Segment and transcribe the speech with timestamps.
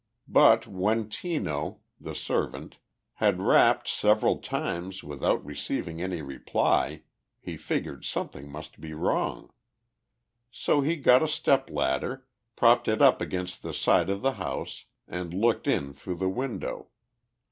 [0.27, 2.77] But when Tino, the servant,
[3.21, 7.03] had rapped several times without receiving any reply,
[7.39, 9.51] he figured something must be wrong.
[10.49, 12.25] So he got a stepladder,
[12.55, 16.87] propped it up against the side of the house, and looked in through the window.